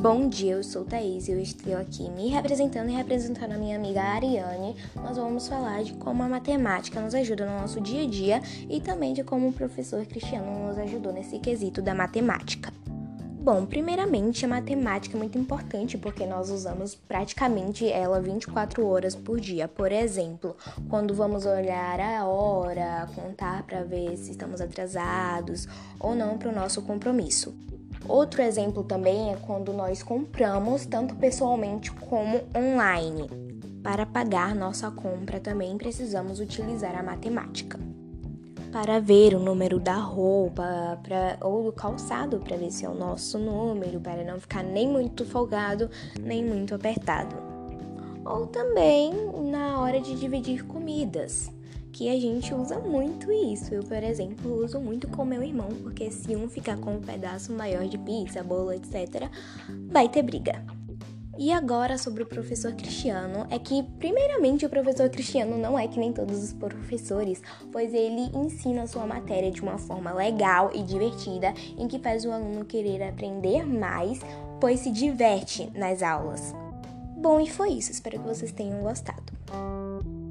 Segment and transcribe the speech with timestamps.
[0.00, 3.76] Bom dia, eu sou Thaís e eu estou aqui me representando e representando a minha
[3.76, 4.76] amiga Ariane.
[4.94, 8.78] Nós vamos falar de como a matemática nos ajuda no nosso dia a dia e
[8.78, 12.70] também de como o professor Cristiano nos ajudou nesse quesito da matemática.
[13.40, 19.40] Bom, primeiramente, a matemática é muito importante porque nós usamos praticamente ela 24 horas por
[19.40, 19.66] dia.
[19.66, 20.54] Por exemplo,
[20.90, 25.66] quando vamos olhar a hora, contar para ver se estamos atrasados
[25.98, 27.54] ou não para o nosso compromisso.
[28.08, 33.28] Outro exemplo também é quando nós compramos tanto pessoalmente como online.
[33.82, 37.78] Para pagar nossa compra também precisamos utilizar a matemática.
[38.72, 42.94] Para ver o número da roupa pra, ou do calçado, para ver se é o
[42.94, 47.34] nosso número, para não ficar nem muito folgado, nem muito apertado.
[48.24, 49.12] Ou também
[49.50, 51.50] na hora de dividir comidas
[51.96, 53.72] que a gente usa muito isso.
[53.72, 57.54] Eu, por exemplo, uso muito com meu irmão, porque se um ficar com um pedaço
[57.54, 59.30] maior de pizza, bolo, etc.,
[59.88, 60.62] vai ter briga.
[61.38, 65.98] E agora sobre o professor Cristiano, é que primeiramente o professor Cristiano não é que
[65.98, 67.40] nem todos os professores,
[67.72, 72.26] pois ele ensina a sua matéria de uma forma legal e divertida, em que faz
[72.26, 74.20] o aluno querer aprender mais,
[74.60, 76.54] pois se diverte nas aulas.
[77.16, 77.90] Bom, e foi isso.
[77.90, 80.25] Espero que vocês tenham gostado.